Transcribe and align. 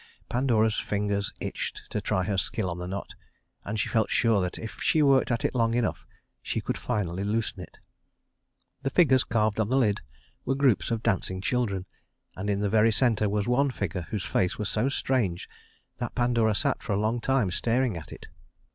Pandora's 0.29 0.79
fingers 0.79 1.31
itched 1.39 1.83
to 1.91 2.01
try 2.01 2.23
her 2.23 2.39
skill 2.39 2.71
on 2.71 2.79
the 2.79 2.87
knot, 2.87 3.13
and 3.63 3.79
she 3.79 3.87
felt 3.87 4.09
sure 4.09 4.41
that 4.41 4.57
if 4.57 4.81
she 4.81 5.03
worked 5.03 5.29
at 5.29 5.45
it 5.45 5.53
long 5.53 5.75
enough, 5.75 6.07
she 6.41 6.59
could 6.59 6.75
finally 6.75 7.23
loosen 7.23 7.59
it. 7.59 7.77
The 8.81 8.89
figures 8.89 9.23
carved 9.23 9.59
on 9.59 9.69
the 9.69 9.77
lid 9.77 10.01
were 10.43 10.55
groups 10.55 10.89
of 10.89 11.03
dancing 11.03 11.39
children, 11.39 11.85
and 12.35 12.49
in 12.49 12.61
the 12.61 12.67
very 12.69 12.91
center 12.91 13.29
was 13.29 13.47
one 13.47 13.69
figure 13.69 14.07
whose 14.09 14.25
face 14.25 14.57
was 14.57 14.69
so 14.69 14.89
strange 14.89 15.47
that 15.99 16.15
Pandora 16.15 16.55
sat 16.55 16.81
for 16.81 16.93
a 16.93 16.99
long 16.99 17.19
time 17.21 17.51
staring 17.51 17.95
at 17.95 18.11
it. 18.11 18.25